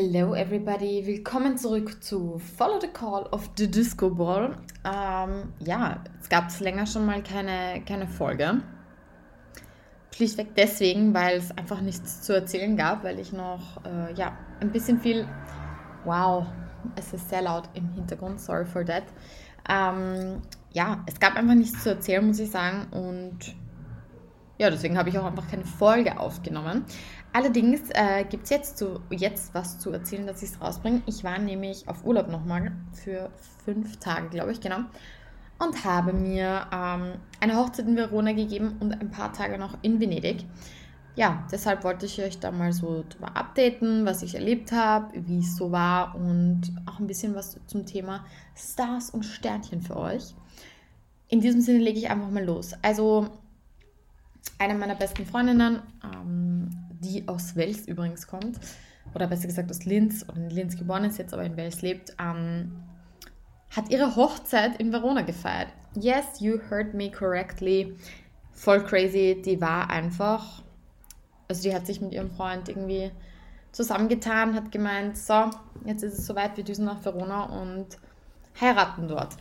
[0.00, 4.56] Hello everybody, willkommen zurück zu Follow the Call of the Disco Ball.
[4.84, 8.62] Ähm, ja, es gab länger schon mal keine, keine Folge.
[10.14, 14.70] Schlichtweg deswegen, weil es einfach nichts zu erzählen gab, weil ich noch, äh, ja, ein
[14.70, 15.26] bisschen viel...
[16.04, 16.46] Wow,
[16.94, 19.02] es ist sehr laut im Hintergrund, sorry for that.
[19.68, 22.86] Ähm, ja, es gab einfach nichts zu erzählen, muss ich sagen.
[22.92, 23.56] Und
[24.58, 26.84] ja, deswegen habe ich auch einfach keine Folge aufgenommen.
[27.38, 31.02] Allerdings äh, gibt es jetzt, jetzt was zu erzählen, dass ich es rausbringe.
[31.06, 33.30] Ich war nämlich auf Urlaub nochmal für
[33.64, 34.78] fünf Tage, glaube ich, genau.
[35.60, 40.00] Und habe mir ähm, eine Hochzeit in Verona gegeben und ein paar Tage noch in
[40.00, 40.46] Venedig.
[41.14, 45.38] Ja, deshalb wollte ich euch da mal so drüber updaten, was ich erlebt habe, wie
[45.38, 48.24] es so war und auch ein bisschen was zum Thema
[48.56, 50.34] Stars und Sternchen für euch.
[51.28, 52.72] In diesem Sinne lege ich einfach mal los.
[52.82, 53.28] Also,
[54.58, 56.47] eine meiner besten Freundinnen, ähm,
[57.00, 58.58] die aus Wels übrigens kommt,
[59.14, 62.14] oder besser gesagt aus Linz, oder in Linz geboren ist, jetzt aber in Wels lebt,
[62.20, 62.72] ähm,
[63.74, 65.68] hat ihre Hochzeit in Verona gefeiert.
[65.94, 67.96] Yes, you heard me correctly.
[68.52, 69.40] Voll crazy.
[69.44, 70.62] Die war einfach,
[71.48, 73.10] also die hat sich mit ihrem Freund irgendwie
[73.72, 75.50] zusammengetan, hat gemeint, so,
[75.84, 77.86] jetzt ist es soweit, wir düsen nach Verona und
[78.60, 79.36] heiraten dort.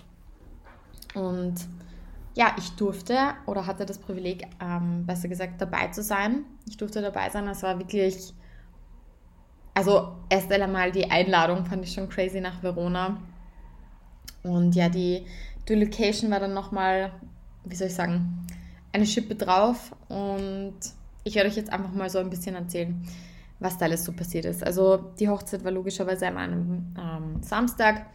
[1.16, 1.56] Und
[2.38, 6.46] ja, ich durfte oder hatte das Privileg, ähm, besser gesagt, dabei zu sein.
[6.70, 7.48] Ich durfte dabei sein.
[7.48, 8.32] Es war wirklich,
[9.74, 13.18] also erst einmal die Einladung fand ich schon crazy nach Verona.
[14.44, 15.26] Und ja, die,
[15.68, 17.12] die Location war dann nochmal,
[17.66, 18.46] wie soll ich sagen,
[18.94, 19.96] eine Schippe drauf.
[20.08, 20.76] Und
[21.24, 23.04] ich werde euch jetzt einfach mal so ein bisschen erzählen,
[23.58, 24.64] was da alles so passiert ist.
[24.64, 28.06] Also die Hochzeit war logischerweise an einem ähm, Samstag.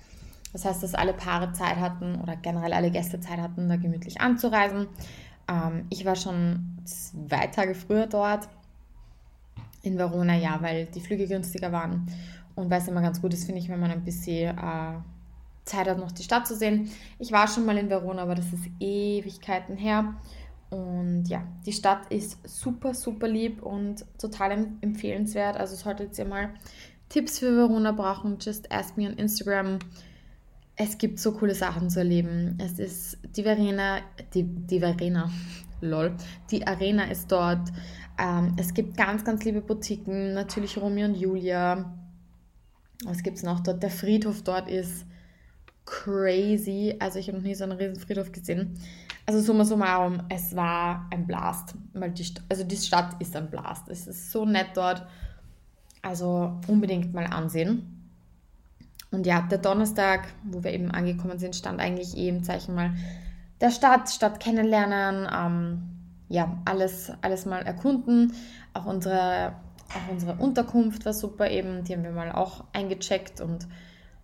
[0.52, 4.20] Das heißt, dass alle Paare Zeit hatten oder generell alle Gäste Zeit hatten, da gemütlich
[4.20, 4.86] anzureisen.
[5.48, 8.48] Ähm, ich war schon zwei Tage früher dort
[9.82, 12.06] in Verona, ja, weil die Flüge günstiger waren.
[12.54, 14.94] Und weil es immer ganz gut ist, finde ich, wenn man ein bisschen äh,
[15.64, 16.90] Zeit hat, noch die Stadt zu sehen.
[17.18, 20.14] Ich war schon mal in Verona, aber das ist Ewigkeiten her.
[20.70, 25.56] Und ja, die Stadt ist super, super lieb und total empfehlenswert.
[25.56, 26.50] Also solltet ihr mal
[27.08, 29.78] Tipps für Verona brauchen, just ask me on Instagram
[30.76, 32.58] es gibt so coole Sachen zu erleben.
[32.58, 34.00] Es ist die Verena,
[34.34, 35.30] die, die Verena,
[35.80, 36.16] lol,
[36.50, 37.70] die Arena ist dort.
[38.18, 41.92] Ähm, es gibt ganz, ganz liebe Boutiquen, natürlich Romeo und Julia.
[43.04, 43.82] Was gibt es noch dort?
[43.82, 45.06] Der Friedhof dort ist
[45.84, 46.96] crazy.
[47.00, 48.78] Also ich habe noch nie so einen riesen Friedhof gesehen.
[49.26, 51.74] Also summa summarum, es war ein Blast.
[51.92, 53.88] Weil die, also die Stadt ist ein Blast.
[53.88, 55.06] Es ist so nett dort.
[56.00, 58.01] Also unbedingt mal ansehen.
[59.12, 62.92] Und ja, der Donnerstag, wo wir eben angekommen sind, stand eigentlich eh im Zeichen mal
[63.60, 65.82] der Stadt, Stadt kennenlernen, ähm,
[66.28, 68.32] ja, alles, alles mal erkunden.
[68.72, 69.52] Auch unsere,
[69.90, 73.68] auch unsere Unterkunft war super eben, die haben wir mal auch eingecheckt und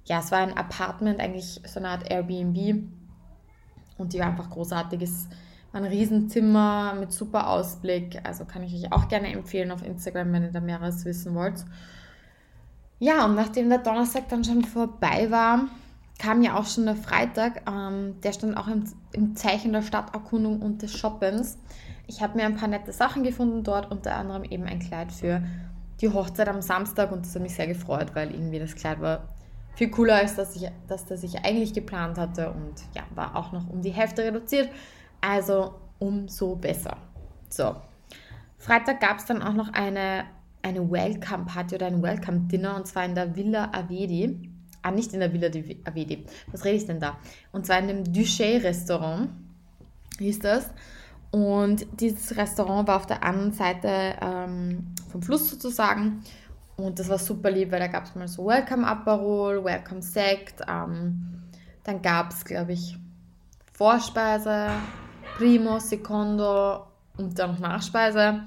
[0.06, 2.82] ja, es war ein Apartment, eigentlich so eine Art Airbnb
[3.98, 5.02] und die war einfach großartig.
[5.02, 5.28] Es
[5.70, 10.32] war ein Riesenzimmer mit super Ausblick, also kann ich euch auch gerne empfehlen auf Instagram,
[10.32, 11.62] wenn ihr da mehreres wissen wollt.
[12.98, 15.68] Ja, und nachdem der Donnerstag dann schon vorbei war,
[16.18, 17.62] kam ja auch schon der Freitag.
[17.70, 21.58] Ähm, der stand auch im, im, Zeichen der Stadterkundung und des Shoppens.
[22.06, 25.42] Ich habe mir ein paar nette Sachen gefunden dort, unter anderem eben ein Kleid für
[26.00, 29.28] die Hochzeit am Samstag und das hat mich sehr gefreut, weil irgendwie das Kleid war
[29.74, 33.52] viel cooler als das, ich, das, das ich eigentlich geplant hatte und ja, war auch
[33.52, 34.70] noch um die Hälfte reduziert.
[35.20, 36.96] Also umso besser.
[37.48, 37.76] So.
[38.58, 40.24] Freitag gab es dann auch noch eine
[40.68, 44.50] eine Welcome-Party oder ein Welcome-Dinner und zwar in der Villa Avedi.
[44.82, 46.24] Ah, nicht in der Villa Avedi.
[46.52, 47.18] Was rede ich denn da?
[47.52, 49.30] Und zwar in dem Duché-Restaurant
[50.18, 50.70] hieß das.
[51.30, 56.22] Und dieses Restaurant war auf der anderen Seite ähm, vom Fluss sozusagen.
[56.76, 60.62] Und das war super lieb, weil da gab es mal so Welcome Aperol, Welcome Sekt.
[60.68, 61.42] Ähm,
[61.84, 62.96] dann gab es, glaube ich,
[63.72, 64.68] Vorspeise,
[65.36, 66.86] Primo, Secondo
[67.16, 68.42] und dann noch Nachspeise.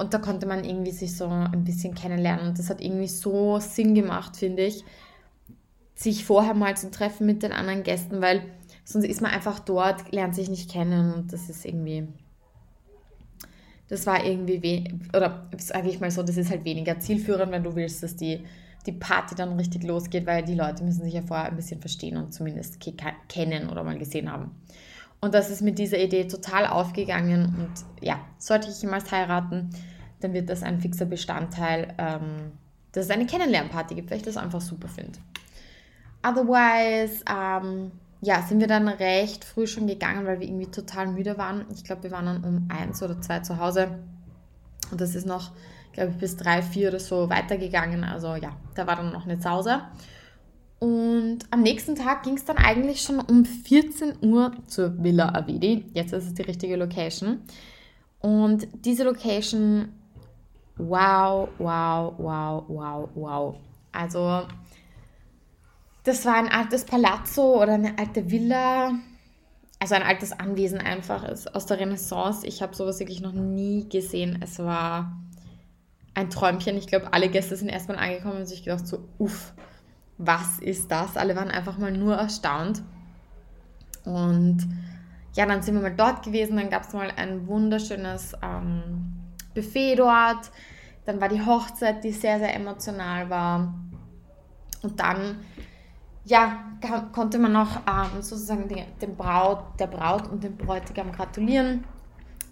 [0.00, 2.48] Und da konnte man irgendwie sich so ein bisschen kennenlernen.
[2.48, 4.82] Und das hat irgendwie so Sinn gemacht, finde ich,
[5.94, 8.42] sich vorher mal zu treffen mit den anderen Gästen, weil
[8.82, 12.08] sonst ist man einfach dort, lernt sich nicht kennen und das ist irgendwie,
[13.88, 17.76] das war irgendwie, oder sage ich mal so, das ist halt weniger zielführend, wenn du
[17.76, 18.42] willst, dass die,
[18.86, 22.16] die Party dann richtig losgeht, weil die Leute müssen sich ja vorher ein bisschen verstehen
[22.16, 22.78] und zumindest
[23.28, 24.52] kennen oder mal gesehen haben.
[25.20, 27.54] Und das ist mit dieser Idee total aufgegangen.
[27.58, 29.70] Und ja, sollte ich jemals heiraten,
[30.20, 32.52] dann wird das ein fixer Bestandteil, ähm,
[32.92, 35.18] dass es eine Kennenlernparty gibt, weil ich das einfach super finde.
[36.22, 41.38] Otherwise, ähm, ja, sind wir dann recht früh schon gegangen, weil wir irgendwie total müde
[41.38, 41.64] waren.
[41.72, 43.98] Ich glaube, wir waren dann um eins oder zwei zu Hause.
[44.90, 45.52] Und das ist noch
[45.92, 48.04] glaube ich, bis drei, vier oder so weitergegangen.
[48.04, 49.80] Also ja, da war dann noch eine Sause.
[50.80, 55.84] Und am nächsten Tag ging es dann eigentlich schon um 14 Uhr zur Villa Avedi.
[55.92, 57.42] Jetzt ist es die richtige Location.
[58.20, 59.90] Und diese Location,
[60.78, 63.56] wow, wow, wow, wow, wow.
[63.92, 64.46] Also,
[66.04, 68.92] das war ein altes Palazzo oder eine alte Villa.
[69.78, 72.46] Also ein altes Anwesen einfach ist aus der Renaissance.
[72.46, 74.40] Ich habe sowas wirklich noch nie gesehen.
[74.42, 75.12] Es war
[76.14, 76.76] ein Träumchen.
[76.78, 79.52] Ich glaube, alle Gäste sind erstmal angekommen und sich gedacht so, uff,
[80.20, 81.16] was ist das?
[81.16, 82.82] Alle waren einfach mal nur erstaunt.
[84.04, 84.58] Und
[85.34, 86.56] ja, dann sind wir mal dort gewesen.
[86.56, 89.14] Dann gab es mal ein wunderschönes ähm,
[89.54, 90.50] Buffet dort.
[91.06, 93.74] Dann war die Hochzeit, die sehr, sehr emotional war.
[94.82, 95.38] Und dann,
[96.26, 96.64] ja,
[97.12, 101.84] konnte man noch ähm, sozusagen den, den Braut, der Braut und dem Bräutigam gratulieren,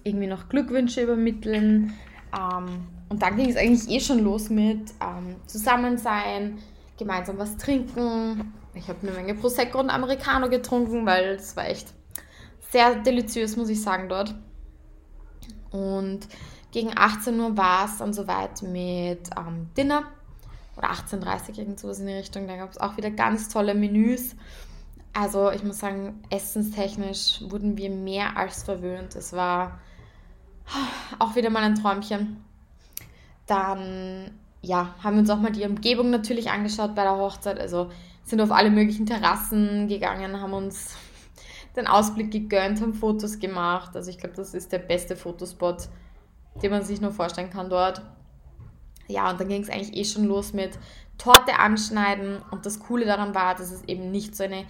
[0.04, 1.92] irgendwie noch Glückwünsche übermitteln.
[2.34, 6.58] Ähm, und dann ging es eigentlich eh schon los mit ähm, Zusammensein,
[6.98, 8.52] gemeinsam was trinken.
[8.74, 11.94] Ich habe eine Menge Prosecco und Americano getrunken, weil es war echt
[12.70, 14.34] sehr deliziös, muss ich sagen, dort.
[15.70, 16.28] Und
[16.70, 20.04] gegen 18 Uhr war es dann soweit mit ähm, Dinner
[20.76, 22.46] oder 18.30 Uhr, irgend sowas in die Richtung.
[22.46, 24.36] Da gab es auch wieder ganz tolle Menüs.
[25.14, 29.16] Also ich muss sagen, essenstechnisch wurden wir mehr als verwöhnt.
[29.16, 29.80] Es war
[31.18, 32.44] auch wieder mal ein Träumchen.
[33.46, 37.60] Dann ja, haben wir uns auch mal die Umgebung natürlich angeschaut bei der Hochzeit.
[37.60, 37.90] Also
[38.24, 40.96] sind auf alle möglichen Terrassen gegangen, haben uns
[41.76, 43.94] den Ausblick gegönnt, haben Fotos gemacht.
[43.94, 45.88] Also ich glaube, das ist der beste Fotospot,
[46.62, 48.02] den man sich nur vorstellen kann dort.
[49.06, 50.78] Ja, und dann ging es eigentlich eh schon los mit
[51.16, 52.42] Torte anschneiden.
[52.50, 54.64] Und das Coole daran war, dass es eben nicht so eine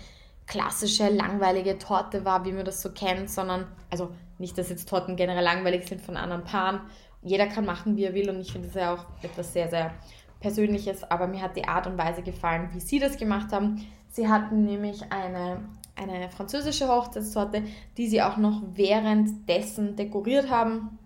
[0.47, 5.17] klassische, langweilige Torte war, wie man das so kennt, sondern, also nicht, dass jetzt Torten
[5.17, 6.81] generell langweilig sind von anderen Paaren
[7.23, 9.93] jeder kann machen, wie er will und ich finde es ja auch etwas sehr, sehr
[10.41, 13.85] Persönliches, aber mir hat die Art und Weise gefallen, wie sie das gemacht haben.
[14.11, 17.65] Sie hatten nämlich eine, eine französische Hochzeitstorte,
[17.97, 20.99] die sie auch noch währenddessen dekoriert haben.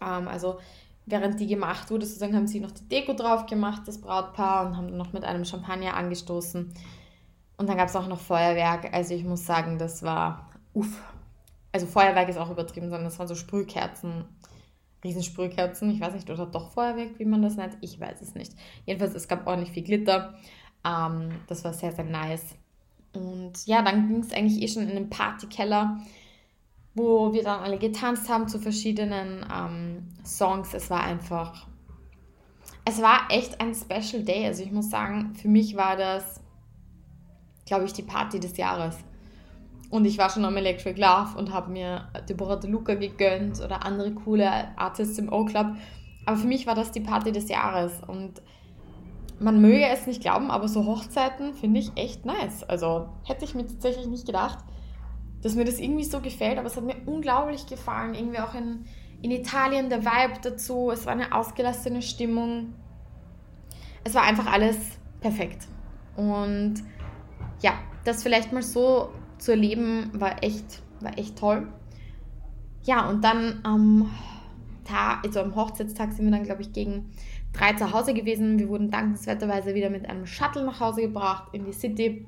[0.00, 0.58] Ähm, also
[1.04, 4.76] während die gemacht wurde, sozusagen haben sie noch die Deko drauf gemacht, das Brautpaar, und
[4.76, 6.72] haben noch mit einem Champagner angestoßen.
[7.56, 8.94] Und dann gab es auch noch Feuerwerk.
[8.94, 11.02] Also ich muss sagen, das war uff.
[11.72, 14.24] Also Feuerwerk ist auch übertrieben, sondern das waren so Sprühkerzen
[15.04, 15.90] Riesensprühkerzen.
[15.90, 17.76] Ich weiß nicht, oder doch Feuerwerk, wie man das nennt.
[17.80, 18.52] Ich weiß es nicht.
[18.86, 20.34] Jedenfalls, es gab ordentlich viel Glitter.
[20.84, 22.56] Ähm, das war sehr, sehr nice.
[23.14, 25.98] Und ja, dann ging es eigentlich eh schon in den Partykeller,
[26.94, 30.74] wo wir dann alle getanzt haben zu verschiedenen ähm, Songs.
[30.74, 31.66] Es war einfach,
[32.84, 34.46] es war echt ein Special Day.
[34.46, 36.40] Also ich muss sagen, für mich war das,
[37.66, 38.96] glaube ich, die Party des Jahres.
[39.90, 43.84] Und ich war schon am Electric Love und habe mir Deborah De Luca gegönnt oder
[43.84, 45.76] andere coole Artists im O-Club.
[46.26, 48.02] Aber für mich war das die Party des Jahres.
[48.06, 48.42] Und
[49.40, 52.64] man möge es nicht glauben, aber so Hochzeiten finde ich echt nice.
[52.64, 54.58] Also hätte ich mir tatsächlich nicht gedacht,
[55.42, 56.58] dass mir das irgendwie so gefällt.
[56.58, 58.14] Aber es hat mir unglaublich gefallen.
[58.14, 58.84] Irgendwie auch in,
[59.22, 60.90] in Italien der Vibe dazu.
[60.90, 62.74] Es war eine ausgelassene Stimmung.
[64.04, 64.76] Es war einfach alles
[65.20, 65.66] perfekt.
[66.14, 66.82] Und
[67.62, 67.72] ja,
[68.04, 71.68] das vielleicht mal so zu erleben, war echt, war echt toll.
[72.84, 74.10] Ja, und dann am
[74.84, 77.10] Tag, also am Hochzeitstag sind wir dann, glaube ich, gegen
[77.52, 78.58] drei zu Hause gewesen.
[78.58, 82.26] Wir wurden dankenswerterweise wieder mit einem Shuttle nach Hause gebracht in die City.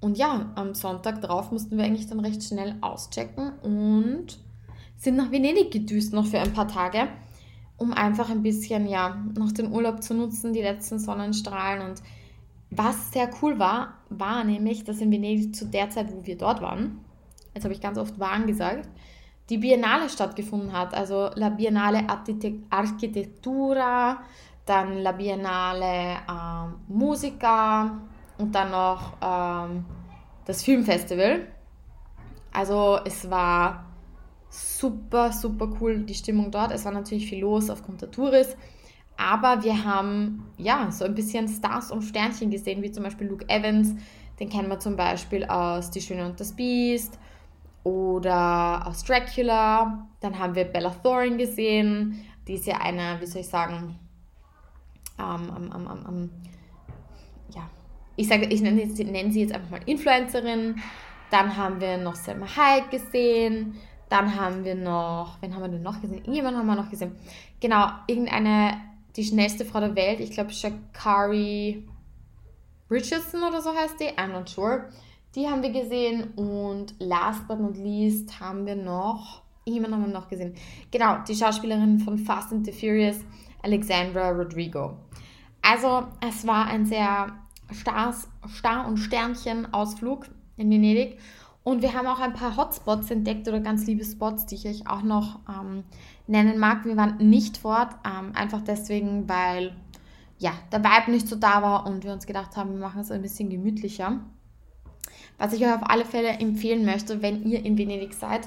[0.00, 4.38] Und ja, am Sonntag drauf mussten wir eigentlich dann recht schnell auschecken und
[4.96, 7.08] sind nach Venedig gedüst noch für ein paar Tage,
[7.78, 12.02] um einfach ein bisschen ja noch den Urlaub zu nutzen, die letzten Sonnenstrahlen und
[12.76, 16.60] was sehr cool war, war nämlich, dass in Venedig zu der Zeit, wo wir dort
[16.60, 17.04] waren,
[17.54, 18.88] jetzt habe ich ganz oft waren gesagt,
[19.50, 20.94] die Biennale stattgefunden hat.
[20.94, 22.06] Also La Biennale
[22.70, 24.18] Architettura,
[24.66, 28.00] dann La Biennale ähm, Musica
[28.38, 29.84] und dann noch ähm,
[30.46, 31.46] das Filmfestival.
[32.52, 33.86] Also es war
[34.48, 36.72] super, super cool, die Stimmung dort.
[36.72, 38.56] Es war natürlich viel los aufgrund der Touris.
[39.16, 43.48] Aber wir haben ja so ein bisschen Stars und Sternchen gesehen, wie zum Beispiel Luke
[43.48, 43.94] Evans.
[44.40, 47.18] Den kennen wir zum Beispiel aus Die Schöne und das Biest
[47.84, 50.08] oder aus Dracula.
[50.20, 52.24] Dann haben wir Bella Thorne gesehen.
[52.48, 53.98] Die ist ja eine, wie soll ich sagen,
[55.18, 56.30] ähm, ähm, ähm, ähm,
[57.54, 57.68] ja,
[58.16, 60.76] ich sage, ich nenne, nenne sie jetzt einfach mal Influencerin.
[61.30, 63.76] Dann haben wir noch Selma Hayek gesehen.
[64.08, 66.18] Dann haben wir noch, wen haben wir denn noch gesehen?
[66.18, 67.12] Irgendjemand haben wir noch gesehen.
[67.60, 68.80] Genau, irgendeine
[69.16, 71.86] die schnellste Frau der Welt, ich glaube Shakari
[72.90, 74.88] Richardson oder so heißt die, I'm not sure.
[75.34, 80.12] Die haben wir gesehen und last but not least haben wir noch Jemand haben wir
[80.12, 80.54] noch gesehen.
[80.90, 83.20] Genau, die Schauspielerin von Fast and the Furious,
[83.62, 84.98] Alexandra Rodrigo.
[85.62, 87.28] Also, es war ein sehr
[87.72, 90.26] Stars, Star- und Sternchen-Ausflug
[90.58, 91.18] in Venedig.
[91.64, 94.86] Und wir haben auch ein paar Hotspots entdeckt oder ganz liebe Spots, die ich euch
[94.86, 95.84] auch noch ähm,
[96.26, 96.84] nennen mag.
[96.84, 99.74] Wir waren nicht fort, ähm, einfach deswegen, weil
[100.38, 103.10] ja, der Vibe nicht so da war und wir uns gedacht haben, wir machen es
[103.10, 104.20] ein bisschen gemütlicher.
[105.38, 108.46] Was ich euch auf alle Fälle empfehlen möchte, wenn ihr in Venedig seid,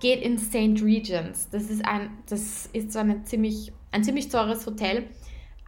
[0.00, 0.82] geht in St.
[0.82, 1.50] Regents.
[1.50, 5.04] Das ist ein, das ist so eine ziemlich, ein ziemlich teures Hotel,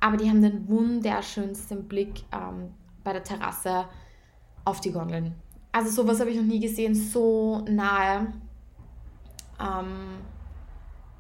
[0.00, 2.72] aber die haben den wunderschönsten Blick ähm,
[3.04, 3.84] bei der Terrasse
[4.64, 5.34] auf die Gondeln.
[5.78, 8.32] Also sowas habe ich noch nie gesehen, so nahe
[9.60, 10.16] ähm,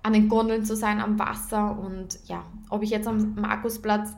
[0.02, 1.78] an den Gondeln zu sein, am Wasser.
[1.78, 4.10] Und ja, ob ich jetzt am Markusplatz,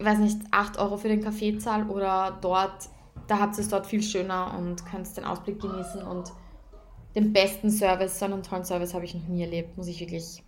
[0.00, 2.88] weiß nicht, 8 Euro für den Kaffee zahle oder dort,
[3.28, 6.32] da habt ihr es dort viel schöner und könnt den Ausblick genießen und
[7.14, 10.42] den besten Service, so einen tollen Service habe ich noch nie erlebt, muss ich wirklich,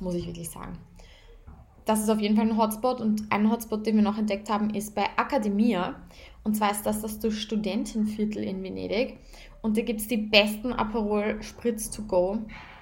[0.00, 0.78] muss ich wirklich sagen
[1.84, 3.00] das ist auf jeden Fall ein Hotspot.
[3.00, 5.96] Und ein Hotspot, den wir noch entdeckt haben, ist bei Academia.
[6.44, 9.18] Und zwar ist das das Studentenviertel in Venedig.
[9.62, 12.38] Und da gibt es die besten Aperol Spritz to go,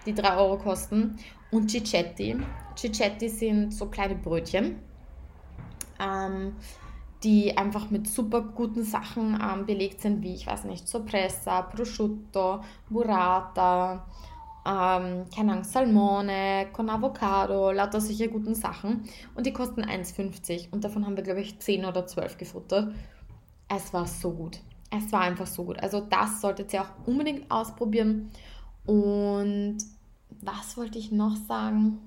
[0.07, 1.17] die 3 Euro kosten.
[1.51, 2.37] Und Cicetti.
[2.77, 4.77] Cicetti sind so kleine Brötchen,
[6.01, 6.57] ähm,
[7.23, 12.61] die einfach mit super guten Sachen ähm, belegt sind, wie, ich weiß nicht, Sorpresa, Prosciutto,
[12.89, 14.07] Burrata,
[14.67, 19.09] ähm, keine Ahnung, Salmone, con Avocado, lauter solche guten Sachen.
[19.35, 22.95] Und die kosten 1,50 und davon haben wir, glaube ich, 10 oder 12 gefuttert.
[23.69, 24.61] Es war so gut.
[24.91, 25.83] Es war einfach so gut.
[25.83, 28.31] Also das solltet ihr auch unbedingt ausprobieren.
[28.85, 29.79] Und
[30.43, 31.99] was wollte ich noch sagen?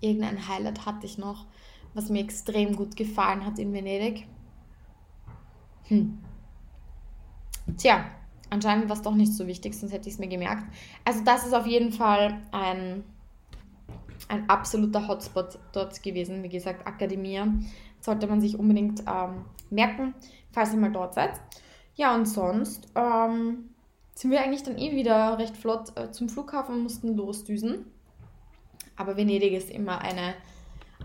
[0.00, 1.46] Irgendein Highlight hatte ich noch,
[1.94, 4.26] was mir extrem gut gefallen hat in Venedig.
[5.84, 6.18] Hm.
[7.76, 8.06] Tja,
[8.52, 10.64] anscheinend war es doch nicht so wichtig, sonst hätte ich es mir gemerkt.
[11.04, 13.02] Also das ist auf jeden Fall ein,
[14.28, 16.42] ein absoluter Hotspot dort gewesen.
[16.42, 17.40] Wie gesagt, Akademie
[18.00, 20.14] sollte man sich unbedingt ähm, merken,
[20.52, 21.40] falls ihr mal dort seid.
[21.94, 23.70] Ja, und sonst ähm,
[24.14, 27.86] sind wir eigentlich dann eh wieder recht flott äh, zum Flughafen mussten losdüsen.
[28.96, 30.34] Aber Venedig ist immer eine,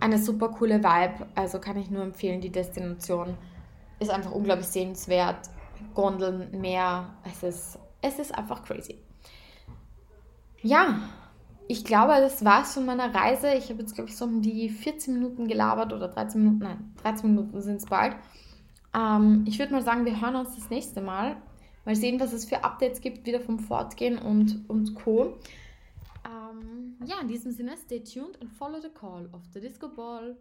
[0.01, 1.27] eine super coole Vibe.
[1.33, 3.37] Also kann ich nur empfehlen, die Destination
[3.99, 5.49] ist einfach unglaublich sehenswert
[5.93, 7.15] Gondeln, Meer.
[7.23, 8.97] Es ist, es ist einfach crazy.
[10.61, 10.99] Ja,
[11.67, 13.53] ich glaube, das war's von meiner Reise.
[13.53, 16.63] Ich habe jetzt, glaube ich, so um die 14 Minuten gelabert oder 13 Minuten.
[16.63, 18.15] Nein, 13 Minuten sind es bald.
[18.95, 21.37] Ähm, ich würde mal sagen, wir hören uns das nächste Mal.
[21.85, 25.37] Mal sehen, was es für Updates gibt, wieder vom Fortgehen und, und Co.
[26.25, 30.35] Ähm, ja, in diesem Sinne, stay tuned and follow the call of the Disco Ball.